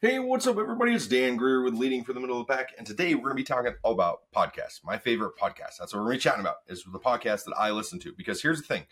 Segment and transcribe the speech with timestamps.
[0.00, 0.94] Hey, what's up, everybody?
[0.94, 3.32] It's Dan Greer with Leading for the Middle of the Pack, and today we're going
[3.32, 4.78] to be talking all about podcasts.
[4.84, 5.76] My favorite podcast.
[5.76, 6.58] That's what we're going to be chatting about.
[6.68, 8.12] Is the podcast that I listen to.
[8.16, 8.84] Because here's the thing: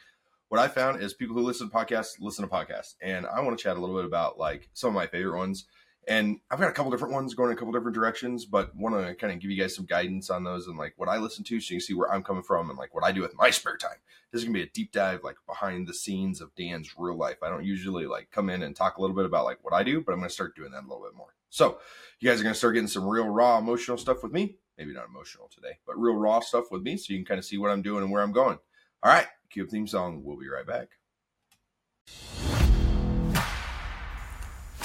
[0.49, 3.57] what I found is people who listen to podcasts listen to podcasts, and I want
[3.57, 5.67] to chat a little bit about like some of my favorite ones
[6.07, 8.95] and I've got a couple different ones going in a couple different directions, but want
[8.95, 11.43] to kind of give you guys some guidance on those and like what I listen
[11.45, 13.37] to so you can see where I'm coming from and like what I do with
[13.37, 13.99] my spare time.
[14.31, 17.39] This is gonna be a deep dive like behind the scenes of Dan's real life.
[17.43, 19.83] I don't usually like come in and talk a little bit about like what I
[19.83, 21.35] do, but I'm gonna start doing that a little bit more.
[21.51, 21.79] So
[22.21, 24.57] you guys are gonna start getting some real raw emotional stuff with me.
[24.79, 27.45] Maybe not emotional today, but real raw stuff with me so you can kind of
[27.45, 28.59] see what I'm doing and where I'm going.
[29.03, 29.27] All right,
[29.61, 30.23] up theme song.
[30.23, 30.89] We'll be right back.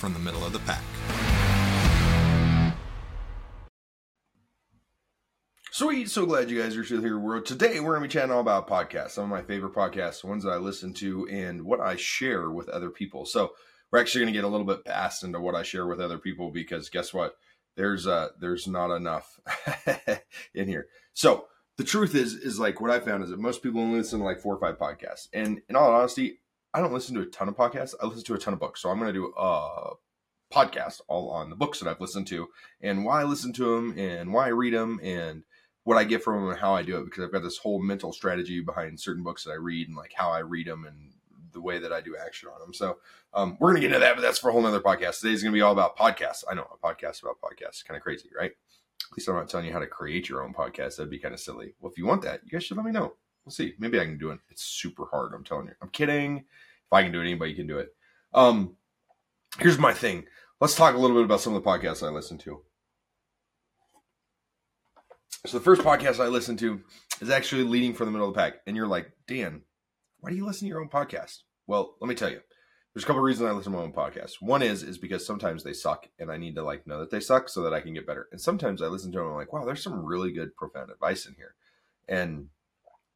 [0.00, 0.82] from the middle of the pack.
[5.70, 7.40] Sweet, so glad you guys are still here.
[7.42, 10.50] Today we're gonna be chatting all about podcasts, some of my favorite podcasts, ones that
[10.50, 13.26] I listen to, and what I share with other people.
[13.26, 13.52] So
[13.90, 16.50] we're actually gonna get a little bit past into what I share with other people
[16.50, 17.36] because guess what?
[17.76, 19.38] There's uh there's not enough
[20.54, 20.86] in here.
[21.12, 24.20] So the truth is is like what I found is that most people only listen
[24.20, 25.28] to like four or five podcasts.
[25.34, 26.40] And in all honesty,
[26.72, 27.94] I don't listen to a ton of podcasts.
[28.00, 28.80] I listen to a ton of books.
[28.80, 29.92] So I'm going to do a
[30.52, 32.48] podcast all on the books that I've listened to
[32.80, 35.44] and why I listen to them and why I read them and
[35.84, 37.80] what I get from them and how I do it because I've got this whole
[37.82, 41.12] mental strategy behind certain books that I read and like how I read them and
[41.52, 42.74] the way that I do action on them.
[42.74, 42.98] So
[43.34, 45.20] um, we're going to get into that, but that's for a whole nother podcast.
[45.20, 46.44] Today's going to be all about podcasts.
[46.48, 48.50] I know a podcast about podcasts, kind of crazy, right?
[48.50, 50.96] At least I'm not telling you how to create your own podcast.
[50.96, 51.74] That'd be kind of silly.
[51.80, 53.14] Well, if you want that, you guys should let me know.
[53.44, 53.74] We'll see.
[53.78, 54.40] Maybe I can do it.
[54.50, 55.32] It's super hard.
[55.34, 55.74] I'm telling you.
[55.80, 56.38] I'm kidding.
[56.38, 57.94] If I can do it, anybody can do it.
[58.34, 58.76] Um,
[59.58, 60.24] here's my thing.
[60.60, 62.62] Let's talk a little bit about some of the podcasts I listen to.
[65.46, 66.82] So the first podcast I listen to
[67.22, 69.62] is actually leading from the middle of the pack, and you're like, Dan,
[70.20, 71.38] why do you listen to your own podcast?
[71.66, 72.40] Well, let me tell you.
[72.92, 74.32] There's a couple reasons I listen to my own podcast.
[74.40, 77.20] One is is because sometimes they suck, and I need to like know that they
[77.20, 78.28] suck so that I can get better.
[78.32, 80.90] And sometimes I listen to them, and I'm like, wow, there's some really good, profound
[80.90, 81.54] advice in here.
[82.08, 82.48] And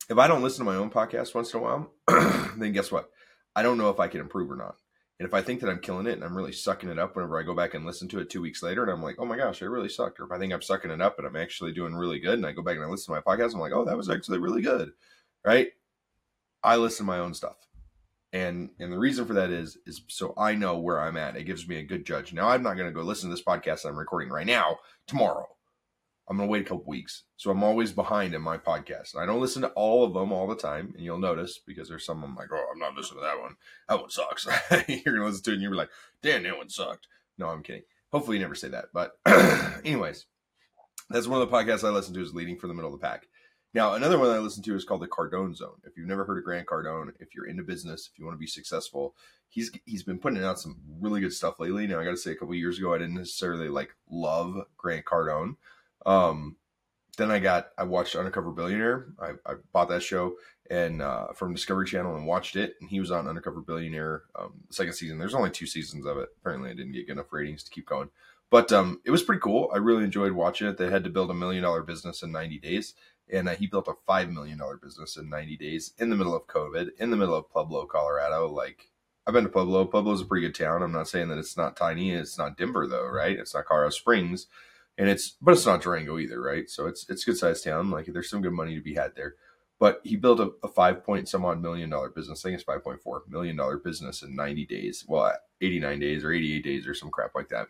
[0.08, 1.90] if I don't listen to my own podcast once in a while,
[2.56, 3.10] then guess what?
[3.56, 4.76] I don't know if I can improve or not.
[5.18, 7.38] And if I think that I'm killing it and I'm really sucking it up whenever
[7.38, 9.36] I go back and listen to it two weeks later and I'm like, oh my
[9.36, 10.18] gosh, I really sucked.
[10.18, 12.44] Or if I think I'm sucking it up and I'm actually doing really good and
[12.44, 14.38] I go back and I listen to my podcast, I'm like, oh, that was actually
[14.38, 14.90] really good.
[15.44, 15.68] Right?
[16.64, 17.56] I listen to my own stuff.
[18.32, 21.36] And and the reason for that is is so I know where I'm at.
[21.36, 22.32] It gives me a good judge.
[22.32, 25.46] Now I'm not going to go listen to this podcast I'm recording right now tomorrow.
[26.28, 27.24] I'm going to wait a couple weeks.
[27.36, 29.16] So I'm always behind in my podcast.
[29.16, 30.92] I don't listen to all of them all the time.
[30.96, 33.56] And you'll notice because there's some I'm like, oh, I'm not listening to that one.
[33.88, 34.46] That one sucks.
[34.88, 35.90] you're going to listen to it and you're like,
[36.22, 37.08] damn, that one sucked.
[37.36, 37.82] No, I'm kidding.
[38.10, 38.86] Hopefully you never say that.
[38.94, 39.18] But
[39.84, 40.26] anyways,
[41.10, 43.06] that's one of the podcasts I listen to is Leading for the Middle of the
[43.06, 43.26] Pack.
[43.74, 45.80] Now, another one I listen to is called the Cardone Zone.
[45.84, 48.40] If you've never heard of Grant Cardone, if you're into business, if you want to
[48.40, 49.16] be successful,
[49.48, 51.86] he's he's been putting out some really good stuff lately.
[51.88, 55.04] Now, I got to say, a couple years ago, I didn't necessarily like love Grant
[55.04, 55.56] Cardone.
[56.06, 56.56] Um,
[57.16, 59.06] then I got I watched Undercover Billionaire.
[59.20, 60.34] I, I bought that show
[60.70, 62.74] and uh, from Discovery Channel and watched it.
[62.80, 65.18] And he was on Undercover Billionaire um, second season.
[65.18, 66.30] There's only two seasons of it.
[66.40, 68.08] Apparently, I didn't get enough ratings to keep going.
[68.50, 69.70] But um, it was pretty cool.
[69.74, 70.76] I really enjoyed watching it.
[70.76, 72.94] They had to build a million dollar business in 90 days,
[73.32, 76.36] and uh, he built a five million dollar business in 90 days in the middle
[76.36, 78.48] of COVID, in the middle of Pueblo, Colorado.
[78.48, 78.90] Like
[79.26, 79.86] I've been to Pueblo.
[79.86, 80.82] Pueblo's a pretty good town.
[80.82, 82.12] I'm not saying that it's not tiny.
[82.12, 83.38] It's not Denver though, right?
[83.38, 84.46] It's not Colorado Springs
[84.96, 86.68] and it's but it's not Durango either, right?
[86.68, 87.90] So it's it's good sized town.
[87.90, 89.34] Like there's some good money to be had there.
[89.80, 92.44] But he built a, a five point some odd million dollar business.
[92.44, 95.04] I think it's five point four million dollar business in ninety days.
[95.06, 97.66] Well, eighty nine days or eighty eight days or some crap like that.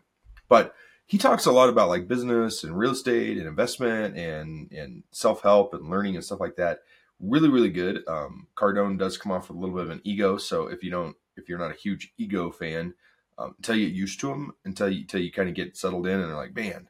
[0.49, 0.75] But
[1.07, 5.43] he talks a lot about like business and real estate and investment and and self
[5.43, 6.81] help and learning and stuff like that.
[7.21, 8.07] Really, really good.
[8.07, 10.37] Um, Cardone does come off with a little bit of an ego.
[10.37, 12.95] So if you don't, if you're not a huge ego fan,
[13.39, 16.07] um, until you get used to him, until you until you kind of get settled
[16.07, 16.89] in and are like, man,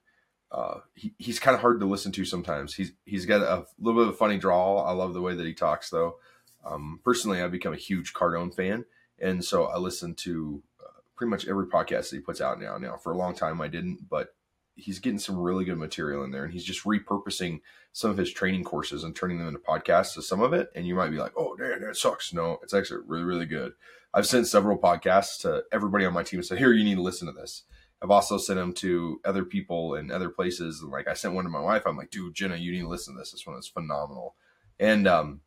[0.55, 2.75] uh, he, he's kind of hard to listen to sometimes.
[2.75, 4.79] He's he's got a little bit of a funny drawl.
[4.79, 6.19] I love the way that he talks, though.
[6.65, 8.85] Um, personally, I've become a huge Cardone fan,
[9.19, 12.79] and so I listen to uh, pretty much every podcast that he puts out now.
[12.79, 14.29] Now, for a long time, I didn't, but
[14.77, 17.61] he's getting some really good material in there, and he's just repurposing
[17.93, 20.15] some of his training courses and turning them into podcasts.
[20.15, 22.75] So some of it, and you might be like, "Oh, damn, that sucks." No, it's
[22.75, 23.73] actually really, really good.
[24.15, 27.03] I've sent several podcasts to everybody on my team and said, "Here, you need to
[27.03, 27.65] listen to this."
[28.05, 30.83] I've also sent them to other people in other places.
[30.83, 31.85] And like I sent one to my wife.
[31.87, 33.33] I'm like, dude, Jenna, you need to listen to this.
[33.33, 34.35] This one is phenomenal.
[34.79, 35.41] And um,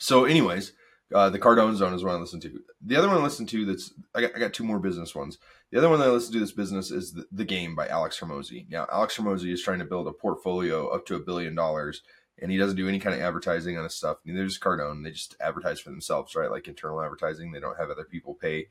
[0.00, 0.72] so, anyways,
[1.14, 2.60] uh, the Cardone Zone is one I listen to.
[2.84, 5.38] The other one I listen to that's I got, I got two more business ones.
[5.70, 8.18] The other one that I listen to this business is the, the Game by Alex
[8.18, 8.68] Hormozi.
[8.68, 12.02] Now, Alex Hormozi is trying to build a portfolio up to a billion dollars,
[12.42, 14.16] and he doesn't do any kind of advertising on his stuff.
[14.24, 15.04] Neither does Cardone.
[15.04, 16.50] They just advertise for themselves, right?
[16.50, 17.52] Like internal advertising.
[17.52, 18.66] They don't have other people pay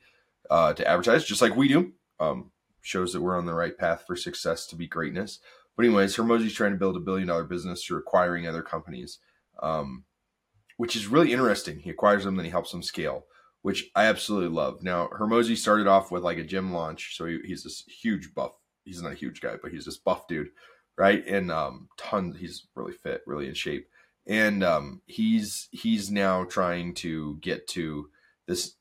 [0.50, 1.94] uh, to advertise, just like we do.
[2.20, 2.52] Um,
[2.86, 5.40] shows that we're on the right path for success to be greatness.
[5.76, 9.20] But anyways, Hormozi's trying to build a billion dollar business through acquiring other companies.
[9.62, 10.06] Um,
[10.78, 11.80] which is really interesting.
[11.80, 13.26] He acquires them, then he helps them scale,
[13.62, 14.84] which I absolutely love.
[14.84, 18.52] Now, Hormozi started off with like a gym launch, so he, he's this huge buff.
[18.84, 20.50] He's not a huge guy, but he's this buff dude,
[20.98, 21.26] right?
[21.26, 22.38] And um, tons.
[22.38, 23.88] He's really fit, really in shape,
[24.28, 28.10] and um, he's he's now trying to get to
[28.48, 28.76] this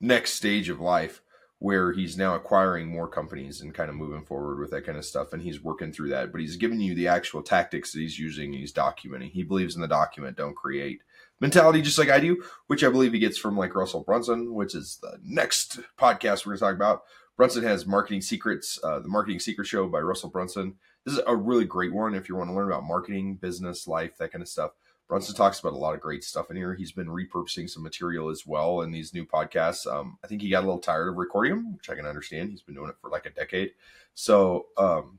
[0.00, 1.22] next stage of life
[1.60, 5.04] where he's now acquiring more companies and kind of moving forward with that kind of
[5.04, 6.30] stuff and he's working through that.
[6.30, 9.32] But he's giving you the actual tactics that he's using and he's documenting.
[9.32, 11.00] He believes in the document don't create
[11.40, 14.74] mentality just like i do which i believe he gets from like russell brunson which
[14.74, 17.02] is the next podcast we're going to talk about.
[17.36, 20.74] Brunson has marketing secrets uh, the marketing secret show by russell brunson.
[21.04, 24.18] This is a really great one if you want to learn about marketing business life
[24.18, 24.72] that kind of stuff
[25.08, 26.74] Brunson talks about a lot of great stuff in here.
[26.74, 29.90] He's been repurposing some material as well in these new podcasts.
[29.90, 32.50] Um, I think he got a little tired of recording them, which I can understand.
[32.50, 33.72] He's been doing it for like a decade,
[34.14, 35.18] so um,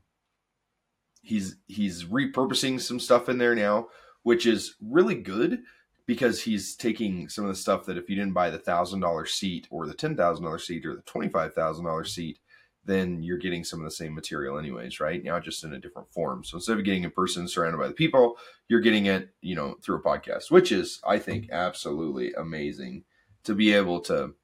[1.22, 3.88] he's he's repurposing some stuff in there now,
[4.22, 5.62] which is really good
[6.06, 9.26] because he's taking some of the stuff that if you didn't buy the thousand dollar
[9.26, 12.38] seat or the ten thousand dollar seat or the twenty five thousand dollar seat,
[12.84, 15.22] then you're getting some of the same material anyways, right?
[15.22, 16.44] Now just in a different form.
[16.44, 18.36] So instead of getting in person surrounded by the people,
[18.68, 23.04] you're getting it, you know, through a podcast, which is I think absolutely amazing
[23.44, 24.34] to be able to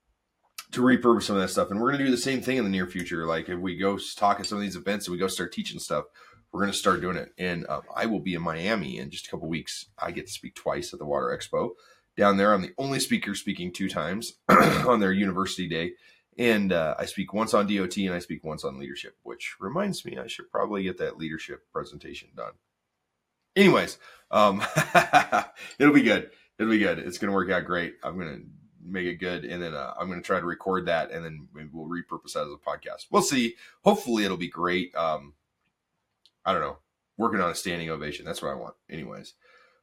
[0.73, 1.71] to repurpose some of that stuff.
[1.71, 3.27] And we're gonna do the same thing in the near future.
[3.27, 5.79] Like if we go talk at some of these events and we go start teaching
[5.79, 6.05] stuff,
[6.53, 7.33] we're gonna start doing it.
[7.39, 9.87] And uh, I will be in Miami in just a couple weeks.
[9.99, 11.71] I get to speak twice at the Water Expo
[12.17, 12.53] down there.
[12.53, 15.93] I'm the only speaker speaking two times on their university day
[16.39, 20.05] and uh, I speak once on DOT and I speak once on leadership, which reminds
[20.05, 22.53] me I should probably get that leadership presentation done.
[23.55, 23.99] Anyways,
[24.31, 24.63] um,
[25.79, 26.31] it'll be good.
[26.59, 26.99] It'll be good.
[26.99, 27.95] It's going to work out great.
[28.03, 28.43] I'm going to
[28.85, 31.49] make it good, and then uh, I'm going to try to record that, and then
[31.73, 33.07] we'll repurpose that as a podcast.
[33.11, 33.55] We'll see.
[33.83, 34.95] Hopefully, it'll be great.
[34.95, 35.35] Um,
[36.45, 36.79] I don't know.
[37.17, 38.27] Working on a standing ovation.
[38.27, 38.75] That's what I want.
[38.91, 39.35] Anyways.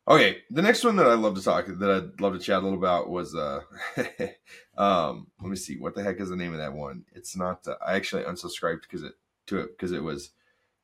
[0.06, 2.66] Okay, the next one that I'd love to talk that I'd love to chat a
[2.66, 3.62] little about was uh
[4.78, 7.06] um let me see what the heck is the name of that one.
[7.14, 9.14] It's not uh, I actually unsubscribed because it
[9.48, 10.32] to it because it was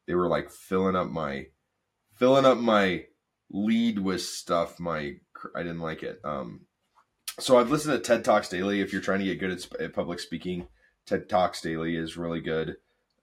[0.07, 1.47] they were like filling up my
[2.15, 3.05] filling up my
[3.49, 5.15] lead with stuff my
[5.53, 6.21] I didn't like it.
[6.23, 6.61] Um
[7.39, 9.93] so I've listened to TED Talks daily if you're trying to get good at, at
[9.93, 10.67] public speaking.
[11.05, 12.77] TED Talks daily is really good.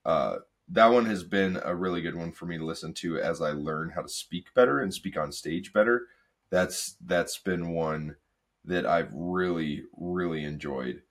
[0.04, 0.36] Uh
[0.68, 3.50] that one has been a really good one for me to listen to as I
[3.52, 6.06] learn how to speak better and speak on stage better.
[6.50, 8.16] That's that's been one
[8.64, 11.02] that I've really really enjoyed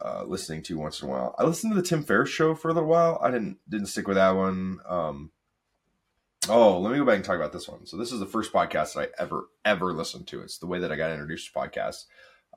[0.00, 1.34] uh, listening to once in a while.
[1.38, 3.18] I listened to the Tim Ferriss show for a little while.
[3.22, 4.78] I didn't didn't stick with that one.
[4.88, 5.30] Um,
[6.48, 7.86] oh, let me go back and talk about this one.
[7.86, 10.40] So this is the first podcast that I ever ever listened to.
[10.40, 12.04] It's the way that I got introduced to podcasts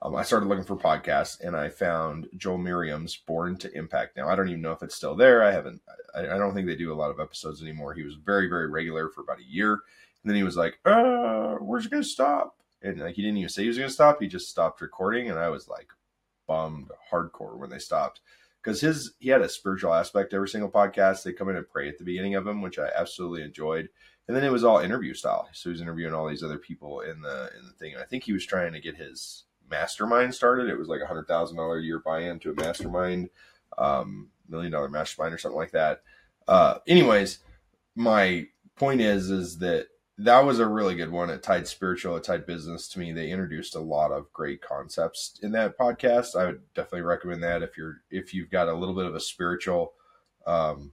[0.04, 4.16] um, I started looking for podcasts and I found Joel Marion's Born to Impact.
[4.16, 5.42] Now I don't even know if it's still there.
[5.42, 5.80] I haven't.
[6.14, 7.94] I, I, don't think they do a lot of episodes anymore.
[7.94, 11.54] He was very very regular for about a year, and then he was like, "Uh,
[11.54, 14.20] where's it gonna stop?" And like he didn't even say he was gonna stop.
[14.20, 15.88] He just stopped recording, and I was like
[16.46, 18.20] bummed hardcore when they stopped
[18.62, 21.22] because his he had a spiritual aspect to every single podcast.
[21.22, 23.88] They come in and pray at the beginning of them, which I absolutely enjoyed.
[24.26, 25.48] And then it was all interview style.
[25.52, 27.94] So he was interviewing all these other people in the in the thing.
[27.94, 30.68] And I think he was trying to get his mastermind started.
[30.68, 33.30] It was like a hundred thousand dollar a year buy in to a mastermind,
[33.76, 36.02] um, million dollar mastermind or something like that.
[36.46, 37.40] Uh, anyways,
[37.94, 39.88] my point is is that
[40.18, 41.28] that was a really good one.
[41.28, 43.12] It tied spiritual, it tied business to me.
[43.12, 46.38] They introduced a lot of great concepts in that podcast.
[46.38, 49.20] I would definitely recommend that if you're if you've got a little bit of a
[49.20, 49.94] spiritual
[50.46, 50.92] um,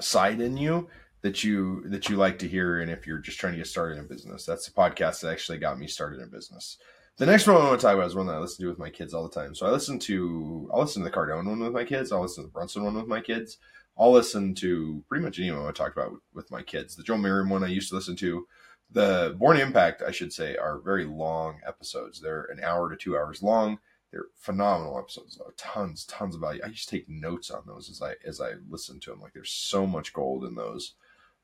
[0.00, 0.88] side in you
[1.22, 3.98] that you that you like to hear, and if you're just trying to get started
[3.98, 6.78] in business, that's the podcast that actually got me started in business.
[7.16, 8.78] The next one I want to talk about is one that I listen to with
[8.78, 9.54] my kids all the time.
[9.54, 12.10] So I listen to I'll listen to the Cardone one with my kids.
[12.10, 13.58] I'll listen to the Brunson one with my kids.
[13.96, 16.96] I'll listen to pretty much anyone I talk about with, my kids.
[16.96, 18.48] The Joe Marion one I used to listen to.
[18.90, 22.20] The Born Impact, I should say, are very long episodes.
[22.20, 23.78] They're an hour to two hours long.
[24.10, 25.36] They're phenomenal episodes.
[25.36, 25.52] Though.
[25.56, 26.62] Tons, tons of value.
[26.64, 29.20] I to take notes on those as I as I listen to them.
[29.20, 30.94] Like there's so much gold in those.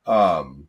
[0.05, 0.67] Um,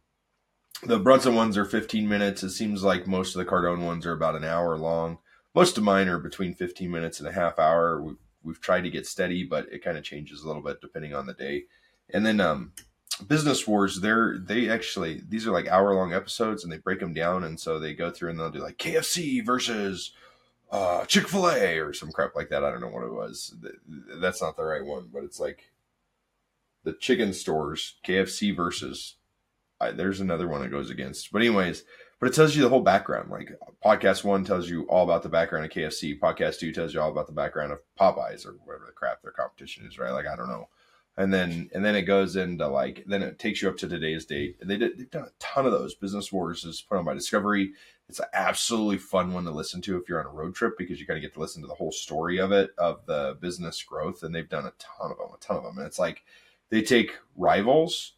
[0.84, 2.44] the Brunson ones are 15 minutes.
[2.44, 5.20] It seems like most of the Cardone ones are about an hour long.
[5.54, 8.02] Most of mine are between 15 minutes and a half hour.
[8.02, 8.14] We
[8.44, 11.26] we've tried to get steady, but it kind of changes a little bit depending on
[11.26, 11.66] the day.
[12.14, 12.74] And then um,
[13.28, 17.14] Business Wars, they're they actually these are like hour long episodes, and they break them
[17.14, 20.14] down, and so they go through and they'll do like KFC versus
[20.72, 22.64] uh, Chick Fil A or some crap like that.
[22.64, 23.56] I don't know what it was.
[24.20, 25.72] That's not the right one, but it's like
[26.84, 29.16] the chicken stores, KFC versus.
[29.82, 31.84] I, there's another one that goes against, but anyways,
[32.22, 33.32] but it tells you the whole background.
[33.32, 33.52] Like
[33.84, 36.20] podcast one tells you all about the background of KFC.
[36.20, 39.32] Podcast two tells you all about the background of Popeyes or whatever the crap their
[39.32, 40.12] competition is, right?
[40.12, 40.70] Like I don't know.
[41.18, 44.26] And then and then it goes into like then it takes you up to today's
[44.26, 44.58] date.
[44.62, 45.96] And they did, they've done a ton of those.
[45.96, 47.72] Business Wars is put on by Discovery.
[48.08, 51.00] It's an absolutely fun one to listen to if you're on a road trip because
[51.00, 53.82] you kind of get to listen to the whole story of it of the business
[53.82, 54.22] growth.
[54.22, 55.80] And they've done a ton of them, a ton of them.
[55.80, 56.22] And it's like
[56.70, 58.14] they take rivals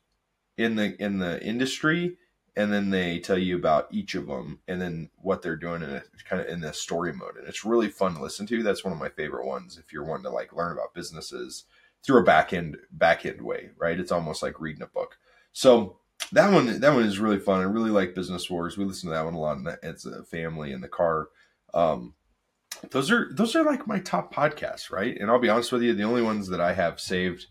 [0.58, 2.18] in the in the industry
[2.56, 5.90] and then they tell you about each of them and then what they're doing in
[5.90, 7.36] a kind of in the story mode.
[7.36, 8.62] And it's really fun to listen to.
[8.62, 11.66] That's one of my favorite ones if you're wanting to like learn about businesses
[12.04, 14.00] through a back end back end way right?
[14.00, 15.18] It's almost like reading a book.
[15.52, 15.98] So
[16.32, 17.62] that one that one is really fun.
[17.62, 18.78] I really like business wars.
[18.78, 21.30] We listen to that one a lot and it's a family in the car.
[21.74, 22.14] Um,
[22.92, 25.18] those are those are like my top podcasts right?
[25.20, 27.48] And i'll be honest with you the only ones that i have saved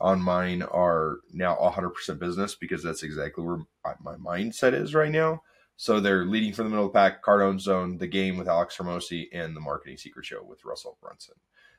[0.00, 3.58] on mine are now 100% business because that's exactly where
[4.02, 5.42] my mindset is right now.
[5.76, 8.76] So they're leading from the middle of the pack, Cardone Zone, the game with Alex
[8.76, 11.34] Hormozi, and the Marketing Secret Show with Russell Brunson.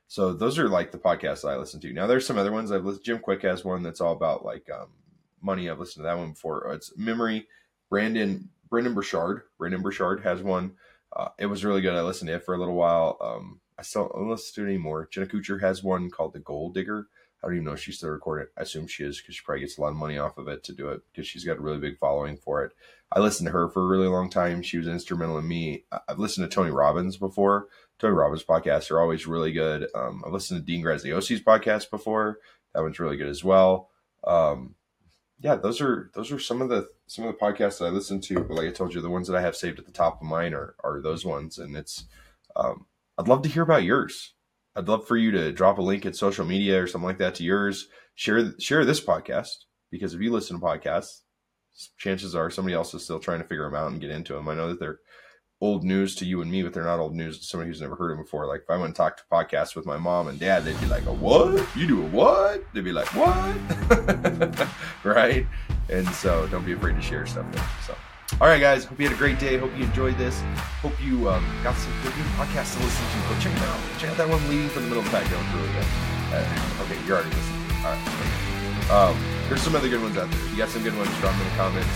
[0.07, 1.93] So those are like the podcasts I listen to.
[1.93, 3.05] Now there's some other ones I've listened.
[3.05, 4.89] Jim Kwik has one that's all about like um,
[5.41, 5.69] money.
[5.69, 6.69] I've listened to that one before.
[6.69, 7.47] Uh, it's memory.
[7.89, 9.43] Brandon Brendon Burchard.
[9.57, 10.75] Brendon Burchard has one.
[11.13, 11.93] Uh, it was really good.
[11.93, 13.17] I listened to it for a little while.
[13.19, 15.07] Um, I still don't listen to it anymore.
[15.11, 17.07] Jenna Kutcher has one called The Goal Digger.
[17.43, 18.47] I don't even know if she's still recording.
[18.57, 20.63] I assume she is because she probably gets a lot of money off of it
[20.65, 22.71] to do it because she's got a really big following for it.
[23.11, 24.61] I listened to her for a really long time.
[24.61, 25.85] She was instrumental in me.
[26.07, 27.67] I've listened to Tony Robbins before.
[27.99, 29.87] Tony Robbins podcasts are always really good.
[29.95, 32.39] Um, I've listened to Dean Graziosi's podcast before.
[32.73, 33.89] That one's really good as well.
[34.25, 34.75] Um,
[35.39, 38.19] yeah, those are those are some of the some of the podcasts that I listen
[38.21, 38.39] to.
[38.39, 40.27] But like I told you, the ones that I have saved at the top of
[40.27, 42.05] mine are are those ones, and it's.
[42.55, 42.87] Um,
[43.19, 44.33] I'd love to hear about yours.
[44.77, 47.33] I'd love for you to drop a link in social media or something like that
[47.35, 47.87] to yours.
[48.13, 49.49] Share share this podcast
[49.89, 51.21] because if you listen to podcasts,
[51.97, 54.47] chances are somebody else is still trying to figure them out and get into them.
[54.47, 54.99] I know that they're
[55.61, 57.95] old news to you and me, but they're not old news to somebody who's never
[57.95, 58.45] heard them before.
[58.45, 60.85] Like if I went and talked to podcasts with my mom and dad, they'd be
[60.85, 61.67] like, "A what?
[61.75, 64.67] You do a what?" They'd be like, "What?"
[65.03, 65.47] right?
[65.89, 67.67] And so don't be afraid to share stuff there.
[67.85, 67.95] So.
[68.35, 68.83] All right, guys.
[68.83, 69.57] Hope you had a great day.
[69.57, 70.43] Hope you enjoyed this.
[70.83, 73.17] Hope you um, got some good podcasts to listen to.
[73.33, 73.79] Go check them out.
[73.97, 75.25] Check out that one leading from the middle of the pack.
[75.25, 75.87] That one's really good.
[76.35, 77.65] Uh, okay, you're already listening.
[77.81, 78.27] All right.
[78.91, 79.15] Um,
[79.47, 80.39] there's some other good ones out there.
[80.43, 81.89] If you got some good ones, drop them in the comments.